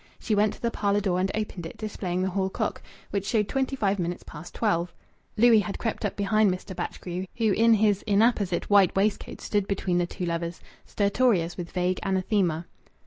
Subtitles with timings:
[0.17, 3.47] She went to the parlour door and opened it, displaying the hall clock, which showed
[3.47, 4.91] twenty five minutes past twelve.
[5.37, 6.75] Louis had crept up behind Mr.
[6.75, 11.99] Batchgrew, who in his inapposite white waistcoat stood between the two lovers, stertorous with vague
[12.01, 12.65] anathema.